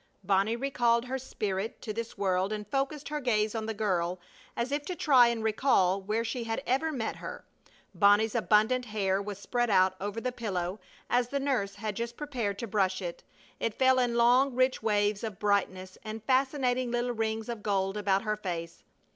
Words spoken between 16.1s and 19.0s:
fascinating little rings of gold about her face.